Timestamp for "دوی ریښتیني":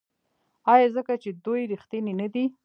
1.45-2.13